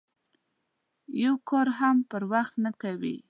یو 1.23 1.33
کار 1.49 1.67
هم 1.79 1.97
پر 2.09 2.23
وخت 2.31 2.53
نه 2.63 2.71
کوي. 2.81 3.15